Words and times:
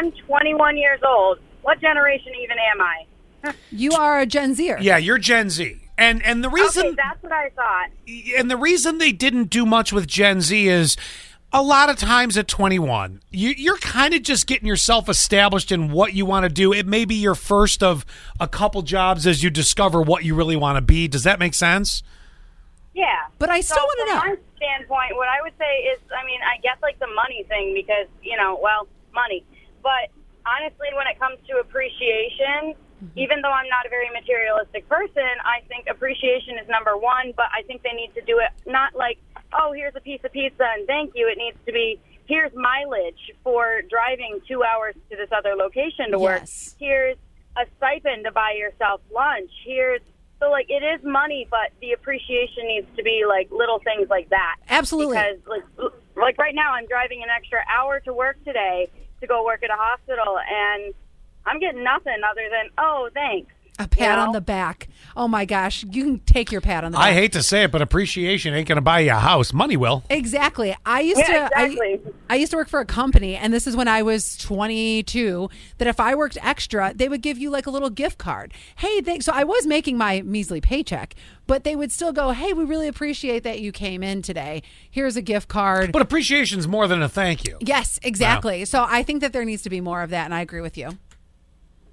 I'm 0.00 0.12
21 0.12 0.76
years 0.78 1.00
old. 1.06 1.38
What 1.62 1.80
generation 1.80 2.32
even 2.42 2.56
am 2.72 2.80
I? 2.80 3.54
You 3.70 3.92
are 3.92 4.18
a 4.20 4.26
Gen 4.26 4.54
Zer. 4.54 4.78
Yeah, 4.80 4.96
you're 4.96 5.18
Gen 5.18 5.50
Z. 5.50 5.76
And 5.98 6.22
and 6.24 6.42
the 6.42 6.48
reason 6.48 6.86
Okay, 6.86 6.96
that's 6.96 7.22
what 7.22 7.32
I 7.32 7.50
thought. 7.50 7.90
and 8.38 8.50
the 8.50 8.56
reason 8.56 8.96
they 8.98 9.12
didn't 9.12 9.50
do 9.50 9.66
much 9.66 9.92
with 9.92 10.06
Gen 10.06 10.40
Z 10.40 10.66
is 10.68 10.96
a 11.52 11.62
lot 11.62 11.90
of 11.90 11.96
times 11.96 12.38
at 12.38 12.46
21, 12.48 13.20
you, 13.30 13.50
you're 13.50 13.76
kind 13.78 14.14
of 14.14 14.22
just 14.22 14.46
getting 14.46 14.66
yourself 14.68 15.08
established 15.08 15.72
in 15.72 15.90
what 15.90 16.14
you 16.14 16.24
want 16.24 16.44
to 16.44 16.48
do. 16.48 16.72
It 16.72 16.86
may 16.86 17.04
be 17.04 17.16
your 17.16 17.34
first 17.34 17.82
of 17.82 18.06
a 18.38 18.46
couple 18.48 18.80
jobs 18.82 19.26
as 19.26 19.42
you 19.42 19.50
discover 19.50 20.00
what 20.00 20.24
you 20.24 20.34
really 20.34 20.56
want 20.56 20.76
to 20.76 20.80
be. 20.80 21.08
Does 21.08 21.24
that 21.24 21.38
make 21.38 21.52
sense? 21.54 22.02
Yeah. 22.94 23.04
But 23.38 23.50
I 23.50 23.60
still 23.60 23.76
So 23.78 23.82
wanna 23.84 24.14
know 24.14 24.20
from 24.20 24.28
know. 24.30 24.36
my 24.36 24.40
standpoint, 24.56 25.16
what 25.16 25.28
I 25.28 25.42
would 25.42 25.54
say 25.58 25.88
is, 25.92 25.98
I 26.16 26.24
mean, 26.24 26.40
I 26.42 26.60
guess 26.62 26.76
like 26.82 26.98
the 26.98 27.08
money 27.08 27.44
thing 27.48 27.74
because 27.74 28.06
you 28.22 28.36
know, 28.36 28.58
well, 28.62 28.86
money. 29.14 29.44
But 29.82 30.10
honestly, 30.46 30.88
when 30.94 31.06
it 31.06 31.18
comes 31.18 31.38
to 31.48 31.58
appreciation, 31.58 32.74
Mm-hmm. 33.00 33.18
even 33.18 33.40
though 33.40 33.50
I'm 33.50 33.68
not 33.68 33.86
a 33.86 33.88
very 33.88 34.10
materialistic 34.12 34.86
person, 34.88 35.24
I 35.40 35.64
think 35.68 35.86
appreciation 35.88 36.58
is 36.60 36.68
number 36.68 36.96
one. 36.96 37.32
But 37.34 37.46
I 37.56 37.62
think 37.62 37.82
they 37.82 37.92
need 37.96 38.12
to 38.14 38.20
do 38.20 38.38
it 38.40 38.50
not 38.70 38.94
like, 38.94 39.18
oh, 39.58 39.72
here's 39.72 39.94
a 39.96 40.00
piece 40.00 40.20
of 40.24 40.32
pizza 40.32 40.64
and 40.76 40.86
thank 40.86 41.12
you. 41.14 41.26
It 41.28 41.38
needs 41.38 41.56
to 41.66 41.72
be 41.72 41.98
here's 42.26 42.52
mileage 42.54 43.32
for 43.42 43.80
driving 43.88 44.40
two 44.46 44.62
hours 44.62 44.94
to 45.10 45.16
this 45.16 45.30
other 45.32 45.56
location 45.56 46.10
to 46.12 46.18
work. 46.18 46.40
Yes. 46.40 46.76
Here's 46.78 47.16
a 47.56 47.64
stipend 47.78 48.24
to 48.24 48.32
buy 48.32 48.52
yourself 48.56 49.00
lunch. 49.12 49.50
Here's 49.64 50.02
so 50.38 50.50
like 50.50 50.66
it 50.68 50.82
is 50.84 51.02
money, 51.02 51.48
but 51.50 51.72
the 51.80 51.92
appreciation 51.92 52.66
needs 52.66 52.86
to 52.96 53.02
be 53.02 53.24
like 53.26 53.50
little 53.50 53.78
things 53.78 54.08
like 54.10 54.28
that. 54.28 54.56
Absolutely. 54.68 55.16
Because 55.16 55.38
like 55.48 55.92
like 56.16 56.38
right 56.38 56.54
now, 56.54 56.72
I'm 56.72 56.86
driving 56.86 57.22
an 57.22 57.30
extra 57.34 57.60
hour 57.66 58.00
to 58.00 58.12
work 58.12 58.36
today 58.44 58.90
to 59.20 59.26
go 59.26 59.44
work 59.44 59.62
at 59.62 59.70
a 59.70 59.76
hospital, 59.76 60.38
and 60.38 60.94
I'm 61.46 61.60
getting 61.60 61.84
nothing 61.84 62.20
other 62.28 62.48
than 62.50 62.70
oh 62.78 63.10
thanks. 63.14 63.52
A 63.80 63.88
pat 63.88 64.18
You 64.18 64.24
on 64.24 64.32
the 64.32 64.40
back. 64.40 64.88
Oh 65.16 65.26
my 65.26 65.44
gosh, 65.44 65.84
you 65.90 66.04
can 66.04 66.18
take 66.20 66.52
your 66.52 66.60
pat 66.60 66.84
on 66.84 66.92
the 66.92 66.98
back. 66.98 67.06
I 67.06 67.12
hate 67.14 67.32
to 67.32 67.42
say 67.42 67.64
it, 67.64 67.72
but 67.72 67.80
appreciation 67.82 68.52
ain't 68.54 68.68
going 68.68 68.76
to 68.76 68.82
buy 68.82 69.00
you 69.00 69.10
a 69.10 69.14
house. 69.14 69.52
Money 69.52 69.76
will. 69.76 70.04
Exactly. 70.10 70.76
I 70.84 71.00
used 71.00 71.18
Yeah, 71.18 71.48
to 71.48 71.64
exactly. 71.64 72.00
I, 72.28 72.34
I 72.34 72.36
used 72.36 72.50
to 72.52 72.56
work 72.58 72.68
for 72.68 72.78
a 72.80 72.84
company 72.84 73.36
and 73.36 73.52
this 73.52 73.66
is 73.66 73.74
when 73.74 73.88
I 73.88 74.02
was 74.02 74.36
22 74.36 75.48
that 75.78 75.88
if 75.88 75.98
I 75.98 76.14
worked 76.14 76.36
extra, 76.42 76.92
they 76.94 77.08
would 77.08 77.22
give 77.22 77.38
you 77.38 77.50
like 77.50 77.66
a 77.66 77.70
little 77.70 77.90
gift 77.90 78.18
card. 78.18 78.52
Hey, 78.76 79.00
they, 79.00 79.20
so 79.20 79.32
I 79.34 79.44
was 79.44 79.66
making 79.66 79.96
my 79.98 80.22
measly 80.22 80.60
paycheck, 80.60 81.14
but 81.46 81.64
they 81.64 81.74
would 81.74 81.90
still 81.90 82.12
go, 82.12 82.30
"Hey, 82.30 82.52
we 82.52 82.64
really 82.64 82.86
appreciate 82.86 83.42
that 83.44 83.60
you 83.60 83.72
came 83.72 84.02
in 84.02 84.22
today. 84.22 84.62
Here's 84.90 85.16
a 85.16 85.22
gift 85.22 85.48
card." 85.48 85.90
But 85.90 86.02
appreciation's 86.02 86.68
more 86.68 86.86
than 86.86 87.02
a 87.02 87.08
thank 87.08 87.46
you. 87.48 87.56
yes, 87.60 87.98
exactly. 88.02 88.64
So 88.66 88.84
I 88.88 89.02
think 89.02 89.20
that 89.22 89.32
there 89.32 89.44
needs 89.44 89.62
to 89.62 89.70
be 89.70 89.80
more 89.80 90.02
of 90.02 90.10
that 90.10 90.26
and 90.26 90.34
I 90.34 90.42
agree 90.42 90.60
with 90.60 90.76
you. 90.78 90.98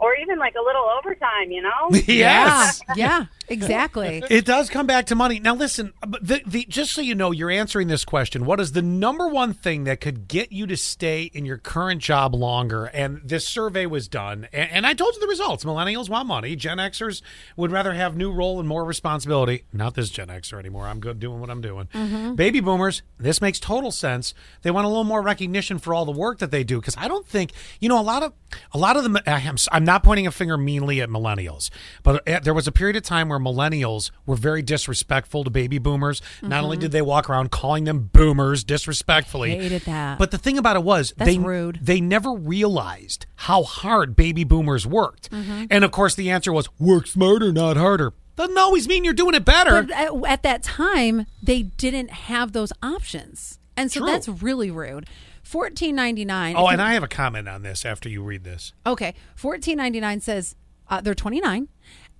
Or 0.00 0.14
even 0.14 0.38
like 0.38 0.54
a 0.54 0.62
little 0.62 0.84
overtime, 0.98 1.50
you 1.50 1.62
know? 1.62 1.90
yes. 2.06 2.82
Yeah. 2.96 3.26
Yeah, 3.50 3.54
exactly. 3.54 4.22
It 4.30 4.44
does 4.44 4.70
come 4.70 4.86
back 4.86 5.06
to 5.06 5.14
money. 5.14 5.40
Now, 5.40 5.54
listen, 5.54 5.92
the, 6.02 6.40
the, 6.46 6.64
just 6.68 6.92
so 6.92 7.00
you 7.00 7.14
know, 7.14 7.30
you're 7.32 7.50
answering 7.50 7.88
this 7.88 8.04
question. 8.04 8.46
What 8.46 8.60
is 8.60 8.72
the 8.72 8.82
number 8.82 9.28
one 9.28 9.52
thing 9.52 9.84
that 9.84 10.00
could 10.00 10.28
get 10.28 10.52
you 10.52 10.66
to 10.66 10.76
stay 10.76 11.24
in 11.24 11.44
your 11.44 11.58
current 11.58 12.00
job 12.00 12.34
longer? 12.34 12.86
And 12.86 13.20
this 13.24 13.46
survey 13.46 13.86
was 13.86 14.08
done, 14.08 14.46
and, 14.52 14.70
and 14.70 14.86
I 14.86 14.94
told 14.94 15.14
you 15.14 15.20
the 15.20 15.26
results. 15.26 15.64
Millennials 15.64 16.08
want 16.08 16.28
money. 16.28 16.54
Gen 16.54 16.78
Xers 16.78 17.22
would 17.56 17.72
rather 17.72 17.92
have 17.92 18.16
new 18.16 18.30
role 18.32 18.60
and 18.60 18.68
more 18.68 18.84
responsibility. 18.84 19.64
Not 19.72 19.94
this 19.94 20.10
Gen 20.10 20.28
Xer 20.28 20.58
anymore. 20.58 20.86
I'm 20.86 21.00
good 21.00 21.18
doing 21.18 21.40
what 21.40 21.50
I'm 21.50 21.60
doing. 21.60 21.88
Baby 22.36 22.60
Boomers, 22.60 23.02
this 23.18 23.40
makes 23.40 23.58
total 23.58 23.90
sense. 23.90 24.32
They 24.62 24.70
want 24.70 24.84
a 24.84 24.88
little 24.88 25.04
more 25.04 25.22
recognition 25.22 25.78
for 25.78 25.92
all 25.92 26.04
the 26.04 26.12
work 26.12 26.38
that 26.38 26.50
they 26.50 26.62
do 26.62 26.78
because 26.80 26.96
I 26.96 27.08
don't 27.08 27.26
think 27.26 27.52
you 27.80 27.88
know 27.88 28.00
a 28.00 28.02
lot 28.02 28.22
of 28.22 28.32
a 28.72 28.78
lot 28.78 28.96
of 28.96 29.02
them. 29.02 29.18
I'm, 29.26 29.56
I'm 29.72 29.84
not 29.84 30.02
pointing 30.04 30.26
a 30.26 30.30
finger 30.30 30.56
meanly 30.56 31.00
at 31.00 31.08
millennials, 31.08 31.70
but 32.02 32.26
uh, 32.28 32.40
there 32.40 32.54
was 32.54 32.66
a 32.68 32.72
period 32.72 32.96
of 32.96 33.02
time 33.02 33.28
where 33.28 33.39
millennials 33.40 34.10
were 34.26 34.36
very 34.36 34.62
disrespectful 34.62 35.44
to 35.44 35.50
baby 35.50 35.78
boomers. 35.78 36.22
Not 36.42 36.62
only 36.64 36.76
did 36.76 36.92
they 36.92 37.02
walk 37.02 37.28
around 37.28 37.50
calling 37.50 37.84
them 37.84 38.10
boomers 38.12 38.62
disrespectfully, 38.64 39.56
Hated 39.56 39.82
that. 39.82 40.18
but 40.18 40.30
the 40.30 40.38
thing 40.38 40.58
about 40.58 40.76
it 40.76 40.82
was 40.82 41.12
That's 41.16 41.30
they 41.30 41.38
rude. 41.38 41.78
they 41.82 42.00
never 42.00 42.32
realized 42.32 43.26
how 43.36 43.62
hard 43.62 44.14
baby 44.16 44.44
boomers 44.44 44.86
worked. 44.86 45.28
And 45.32 45.84
of 45.84 45.90
course, 45.90 46.14
the 46.14 46.30
answer 46.30 46.52
was 46.52 46.68
work 46.78 47.06
smarter, 47.06 47.52
not 47.52 47.76
harder. 47.76 48.12
Doesn't 48.36 48.56
always 48.56 48.88
mean 48.88 49.04
you're 49.04 49.12
doing 49.12 49.34
it 49.34 49.44
better. 49.44 49.82
But 49.82 49.90
at, 49.90 50.12
at 50.26 50.42
that 50.44 50.62
time, 50.62 51.26
they 51.42 51.62
didn't 51.62 52.10
have 52.10 52.52
those 52.52 52.72
options. 52.82 53.58
And 53.76 53.90
so 53.92 54.00
True. 54.00 54.06
that's 54.08 54.28
really 54.28 54.70
rude. 54.70 55.06
Fourteen 55.42 55.96
ninety 55.96 56.24
nine. 56.24 56.54
oh, 56.56 56.68
and 56.68 56.80
I 56.80 56.92
have 56.94 57.02
a 57.02 57.08
comment 57.08 57.48
on 57.48 57.62
this 57.62 57.84
after 57.84 58.08
you 58.08 58.22
read 58.22 58.44
this. 58.44 58.72
Okay, 58.86 59.14
fourteen 59.34 59.78
ninety 59.78 59.98
nine 60.00 60.20
says 60.20 60.54
uh, 60.88 61.00
they're 61.00 61.14
twenty 61.14 61.40
nine, 61.40 61.68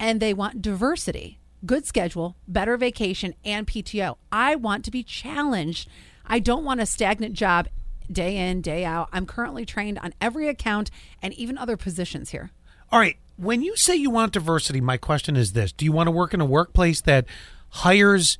and 0.00 0.18
they 0.18 0.32
want 0.32 0.62
diversity, 0.62 1.38
good 1.64 1.86
schedule, 1.86 2.34
better 2.48 2.76
vacation, 2.78 3.34
and 3.44 3.66
PTO. 3.66 4.16
I 4.32 4.56
want 4.56 4.84
to 4.86 4.90
be 4.90 5.02
challenged. 5.02 5.88
I 6.24 6.38
don't 6.38 6.64
want 6.64 6.80
a 6.80 6.86
stagnant 6.86 7.34
job, 7.34 7.68
day 8.10 8.36
in 8.36 8.62
day 8.62 8.84
out. 8.84 9.10
I'm 9.12 9.26
currently 9.26 9.66
trained 9.66 9.98
on 9.98 10.14
every 10.20 10.48
account 10.48 10.90
and 11.22 11.34
even 11.34 11.58
other 11.58 11.76
positions 11.76 12.30
here. 12.30 12.50
All 12.90 12.98
right. 12.98 13.18
When 13.36 13.62
you 13.62 13.76
say 13.76 13.94
you 13.94 14.10
want 14.10 14.32
diversity, 14.32 14.80
my 14.80 14.96
question 14.96 15.36
is 15.36 15.52
this 15.52 15.72
Do 15.72 15.84
you 15.84 15.92
want 15.92 16.08
to 16.08 16.10
work 16.10 16.34
in 16.34 16.40
a 16.40 16.46
workplace 16.46 17.00
that 17.02 17.26
hires 17.68 18.38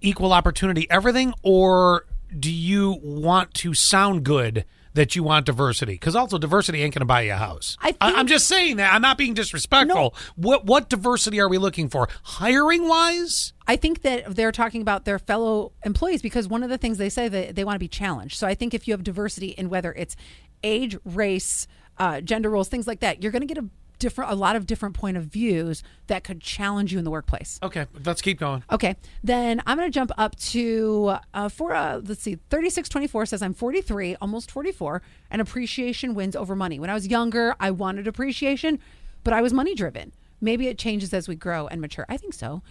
equal 0.00 0.32
opportunity 0.32 0.90
everything, 0.90 1.34
or 1.42 2.06
do 2.38 2.50
you 2.50 2.98
want 3.02 3.54
to 3.54 3.74
sound 3.74 4.24
good 4.24 4.64
that 4.94 5.14
you 5.14 5.22
want 5.22 5.46
diversity? 5.46 5.94
Because 5.94 6.16
also, 6.16 6.38
diversity 6.38 6.82
ain't 6.82 6.94
going 6.94 7.00
to 7.00 7.06
buy 7.06 7.22
you 7.22 7.32
a 7.32 7.36
house. 7.36 7.76
I 7.80 7.94
am 8.00 8.26
just 8.26 8.46
saying 8.46 8.76
that. 8.76 8.92
I'm 8.92 9.02
not 9.02 9.18
being 9.18 9.34
disrespectful. 9.34 10.14
What, 10.36 10.64
what 10.64 10.88
diversity 10.88 11.40
are 11.40 11.48
we 11.48 11.58
looking 11.58 11.88
for? 11.88 12.08
Hiring 12.22 12.88
wise? 12.88 13.52
I 13.66 13.76
think 13.76 14.02
that 14.02 14.34
they're 14.34 14.52
talking 14.52 14.82
about 14.82 15.04
their 15.04 15.18
fellow 15.18 15.72
employees 15.84 16.22
because 16.22 16.48
one 16.48 16.62
of 16.62 16.70
the 16.70 16.78
things 16.78 16.98
they 16.98 17.08
say 17.08 17.28
that 17.28 17.54
they 17.54 17.64
want 17.64 17.76
to 17.76 17.80
be 17.80 17.88
challenged. 17.88 18.36
So 18.36 18.46
I 18.46 18.54
think 18.54 18.74
if 18.74 18.88
you 18.88 18.94
have 18.94 19.04
diversity 19.04 19.48
in 19.48 19.68
whether 19.68 19.92
it's 19.92 20.16
age, 20.62 20.96
race, 21.04 21.66
uh, 21.98 22.20
gender 22.20 22.50
roles, 22.50 22.68
things 22.68 22.86
like 22.86 23.00
that, 23.00 23.22
you're 23.22 23.32
going 23.32 23.46
to 23.46 23.46
get 23.46 23.58
a 23.58 23.68
different, 23.98 24.30
a 24.30 24.34
lot 24.34 24.56
of 24.56 24.66
different 24.66 24.94
point 24.94 25.16
of 25.16 25.24
views 25.24 25.82
that 26.06 26.24
could 26.24 26.40
challenge 26.40 26.92
you 26.92 26.98
in 26.98 27.04
the 27.04 27.10
workplace. 27.10 27.58
Okay, 27.62 27.86
let's 28.04 28.20
keep 28.20 28.38
going. 28.38 28.62
Okay, 28.70 28.96
then 29.22 29.62
I'm 29.66 29.78
going 29.78 29.90
to 29.90 29.94
jump 29.94 30.10
up 30.16 30.36
to 30.36 31.16
uh, 31.32 31.48
for 31.48 31.74
uh, 31.74 32.00
let's 32.04 32.22
see, 32.22 32.34
3624 32.50 33.26
says 33.26 33.42
I'm 33.42 33.54
43, 33.54 34.16
almost 34.20 34.50
44, 34.50 35.02
and 35.30 35.40
appreciation 35.40 36.14
wins 36.14 36.36
over 36.36 36.54
money. 36.54 36.78
When 36.78 36.90
I 36.90 36.94
was 36.94 37.06
younger, 37.06 37.54
I 37.60 37.70
wanted 37.70 38.06
appreciation, 38.06 38.78
but 39.22 39.32
I 39.32 39.40
was 39.42 39.52
money 39.52 39.74
driven. 39.74 40.12
Maybe 40.40 40.68
it 40.68 40.78
changes 40.78 41.14
as 41.14 41.28
we 41.28 41.36
grow 41.36 41.66
and 41.68 41.80
mature. 41.80 42.04
I 42.08 42.16
think 42.16 42.34
so. 42.34 42.62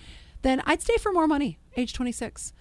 Then 0.44 0.62
I'd 0.66 0.82
stay 0.82 0.98
for 0.98 1.12
more 1.12 1.28
money. 1.28 1.58
Age 1.76 1.94
26. 1.94 2.54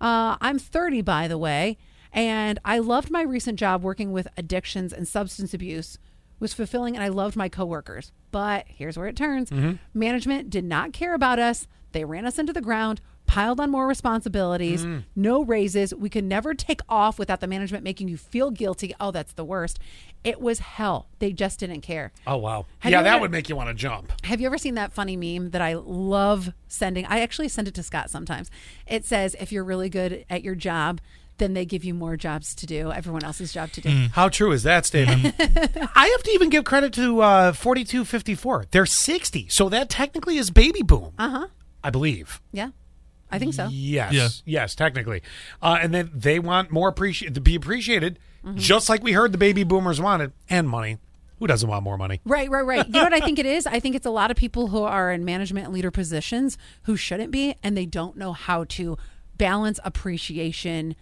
Uh, 0.00 0.36
I'm 0.40 0.58
30, 0.58 1.02
by 1.02 1.28
the 1.28 1.36
way, 1.36 1.76
and 2.12 2.58
I 2.64 2.78
loved 2.78 3.10
my 3.10 3.22
recent 3.22 3.58
job 3.58 3.82
working 3.82 4.12
with 4.12 4.28
addictions 4.36 4.92
and 4.92 5.06
substance 5.06 5.52
abuse 5.52 5.98
was 6.40 6.52
fulfilling 6.52 6.96
and 6.96 7.04
I 7.04 7.08
loved 7.08 7.36
my 7.36 7.48
coworkers. 7.48 8.10
But 8.32 8.66
here's 8.68 8.96
where 8.96 9.06
it 9.06 9.16
turns. 9.16 9.50
Mm-hmm. 9.50 9.74
Management 9.94 10.50
did 10.50 10.64
not 10.64 10.92
care 10.92 11.14
about 11.14 11.38
us. 11.38 11.68
They 11.92 12.04
ran 12.04 12.26
us 12.26 12.38
into 12.38 12.52
the 12.52 12.60
ground, 12.60 13.00
piled 13.26 13.60
on 13.60 13.70
more 13.70 13.86
responsibilities, 13.86 14.84
mm-hmm. 14.84 15.00
no 15.14 15.44
raises. 15.44 15.94
We 15.94 16.08
could 16.08 16.24
never 16.24 16.54
take 16.54 16.80
off 16.88 17.18
without 17.18 17.40
the 17.40 17.46
management 17.46 17.84
making 17.84 18.08
you 18.08 18.16
feel 18.16 18.50
guilty. 18.50 18.94
Oh, 18.98 19.10
that's 19.10 19.32
the 19.32 19.44
worst. 19.44 19.78
It 20.24 20.40
was 20.40 20.58
hell. 20.58 21.08
They 21.18 21.32
just 21.32 21.60
didn't 21.60 21.80
care. 21.82 22.12
Oh, 22.26 22.36
wow. 22.36 22.66
Have 22.80 22.92
yeah, 22.92 23.02
that 23.02 23.14
ever- 23.14 23.22
would 23.22 23.30
make 23.30 23.48
you 23.48 23.56
want 23.56 23.68
to 23.68 23.74
jump. 23.74 24.12
Have 24.24 24.40
you 24.40 24.46
ever 24.46 24.58
seen 24.58 24.74
that 24.74 24.92
funny 24.92 25.16
meme 25.16 25.50
that 25.50 25.62
I 25.62 25.74
love 25.74 26.52
sending? 26.68 27.06
I 27.06 27.20
actually 27.20 27.48
send 27.48 27.68
it 27.68 27.74
to 27.74 27.82
Scott 27.82 28.10
sometimes. 28.10 28.50
It 28.86 29.04
says, 29.04 29.36
if 29.40 29.52
you're 29.52 29.64
really 29.64 29.88
good 29.88 30.24
at 30.28 30.42
your 30.42 30.54
job, 30.54 31.00
then 31.40 31.54
they 31.54 31.64
give 31.64 31.82
you 31.82 31.92
more 31.94 32.16
jobs 32.16 32.54
to 32.54 32.66
do, 32.66 32.92
everyone 32.92 33.24
else's 33.24 33.52
job 33.52 33.72
to 33.72 33.80
do. 33.80 33.88
How 34.12 34.28
true 34.28 34.52
is 34.52 34.62
that 34.62 34.86
statement? 34.86 35.34
I 35.40 36.06
have 36.06 36.22
to 36.22 36.30
even 36.30 36.48
give 36.50 36.62
credit 36.64 36.92
to 36.94 37.20
uh, 37.20 37.52
4254. 37.52 38.66
They're 38.70 38.86
60, 38.86 39.48
so 39.48 39.68
that 39.68 39.88
technically 39.90 40.36
is 40.36 40.50
baby 40.50 40.82
boom. 40.82 41.12
Uh 41.18 41.28
huh. 41.30 41.46
I 41.82 41.90
believe. 41.90 42.40
Yeah, 42.52 42.68
I 43.30 43.38
think 43.40 43.54
so. 43.54 43.66
Yes. 43.70 44.12
Yeah. 44.12 44.28
Yes, 44.44 44.74
technically. 44.76 45.22
Uh, 45.60 45.78
and 45.80 45.92
then 45.92 46.10
they 46.14 46.38
want 46.38 46.70
more 46.70 46.88
appreciate 46.88 47.34
to 47.34 47.40
be 47.40 47.56
appreciated, 47.56 48.18
Mm-hmm. 48.44 48.56
just 48.56 48.88
like 48.88 49.02
we 49.02 49.12
heard 49.12 49.32
the 49.32 49.38
baby 49.38 49.64
boomers 49.64 50.00
wanted, 50.00 50.32
and 50.48 50.66
money. 50.66 50.96
Who 51.40 51.46
doesn't 51.46 51.68
want 51.68 51.82
more 51.84 51.98
money? 51.98 52.20
Right, 52.24 52.50
right, 52.50 52.64
right. 52.64 52.86
You 52.86 52.92
know 52.92 53.02
what 53.02 53.12
I 53.12 53.20
think 53.20 53.38
it 53.38 53.44
is? 53.46 53.66
I 53.66 53.80
think 53.80 53.94
it's 53.94 54.06
a 54.06 54.10
lot 54.10 54.30
of 54.30 54.36
people 54.38 54.68
who 54.68 54.82
are 54.82 55.10
in 55.12 55.24
management 55.26 55.66
and 55.66 55.74
leader 55.74 55.90
positions 55.90 56.56
who 56.84 56.96
shouldn't 56.96 57.30
be, 57.32 57.54
and 57.62 57.76
they 57.76 57.84
don't 57.86 58.16
know 58.16 58.32
how 58.32 58.64
to 58.64 58.96
balance 59.36 59.78
appreciation 59.84 60.96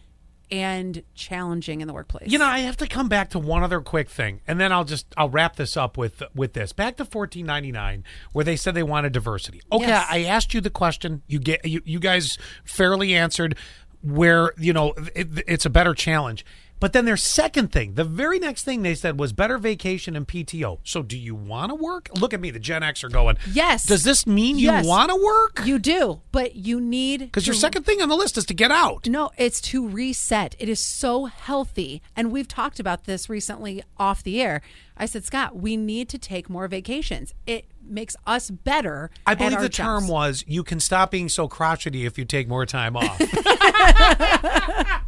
and 0.50 1.02
challenging 1.14 1.80
in 1.80 1.88
the 1.88 1.94
workplace. 1.94 2.30
You 2.30 2.38
know, 2.38 2.46
I 2.46 2.60
have 2.60 2.76
to 2.78 2.86
come 2.86 3.08
back 3.08 3.30
to 3.30 3.38
one 3.38 3.62
other 3.62 3.80
quick 3.80 4.08
thing, 4.08 4.40
and 4.46 4.58
then 4.58 4.72
I'll 4.72 4.84
just 4.84 5.06
I'll 5.16 5.28
wrap 5.28 5.56
this 5.56 5.76
up 5.76 5.96
with 5.96 6.22
with 6.34 6.52
this. 6.54 6.72
Back 6.72 6.96
to 6.96 7.04
fourteen 7.04 7.46
ninety 7.46 7.72
nine, 7.72 8.04
where 8.32 8.44
they 8.44 8.56
said 8.56 8.74
they 8.74 8.82
wanted 8.82 9.12
diversity. 9.12 9.60
Okay, 9.70 9.86
Yes. 9.88 10.06
I 10.10 10.24
asked 10.24 10.54
you 10.54 10.60
the 10.60 10.70
question. 10.70 11.22
You 11.26 11.38
get 11.38 11.64
you, 11.64 11.82
you 11.84 11.98
guys 12.00 12.38
fairly 12.64 13.14
answered 13.14 13.56
where 14.02 14.52
you 14.56 14.72
know 14.72 14.94
it, 15.14 15.28
it's 15.46 15.66
a 15.66 15.70
better 15.70 15.94
challenge. 15.94 16.44
But 16.80 16.92
then 16.92 17.04
their 17.04 17.16
second 17.16 17.72
thing, 17.72 17.94
the 17.94 18.04
very 18.04 18.38
next 18.38 18.64
thing 18.64 18.82
they 18.82 18.94
said 18.94 19.18
was 19.18 19.32
better 19.32 19.58
vacation 19.58 20.14
and 20.14 20.26
PTO. 20.26 20.78
So 20.84 21.02
do 21.02 21.18
you 21.18 21.34
want 21.34 21.70
to 21.70 21.74
work? 21.74 22.08
Look 22.18 22.32
at 22.32 22.40
me, 22.40 22.50
the 22.50 22.58
Gen 22.58 22.82
X 22.82 23.02
are 23.02 23.08
going. 23.08 23.36
Yes. 23.52 23.84
Does 23.84 24.04
this 24.04 24.26
mean 24.26 24.58
you 24.58 24.70
want 24.70 25.10
to 25.10 25.16
work? 25.16 25.66
You 25.66 25.78
do, 25.78 26.20
but 26.32 26.56
you 26.56 26.80
need 26.80 27.20
Because 27.20 27.46
your 27.46 27.54
second 27.54 27.84
thing 27.84 28.00
on 28.00 28.08
the 28.08 28.16
list 28.16 28.38
is 28.38 28.46
to 28.46 28.54
get 28.54 28.70
out. 28.70 29.08
No, 29.08 29.30
it's 29.36 29.60
to 29.62 29.88
reset. 29.88 30.54
It 30.58 30.68
is 30.68 30.80
so 30.80 31.26
healthy. 31.26 32.02
And 32.14 32.30
we've 32.30 32.48
talked 32.48 32.78
about 32.78 33.04
this 33.04 33.28
recently 33.28 33.82
off 33.96 34.22
the 34.22 34.40
air. 34.40 34.62
I 34.96 35.06
said, 35.06 35.24
Scott, 35.24 35.56
we 35.56 35.76
need 35.76 36.08
to 36.10 36.18
take 36.18 36.50
more 36.50 36.66
vacations. 36.68 37.34
It 37.46 37.66
makes 37.82 38.16
us 38.26 38.50
better. 38.50 39.10
I 39.26 39.34
believe 39.34 39.60
the 39.60 39.68
term 39.68 40.02
jobs. 40.02 40.10
was 40.10 40.44
you 40.46 40.62
can 40.62 40.80
stop 40.80 41.10
being 41.10 41.28
so 41.28 41.48
crotchety 41.48 42.04
if 42.04 42.18
you 42.18 42.24
take 42.24 42.48
more 42.48 42.66
time 42.66 42.96
off. 42.96 43.20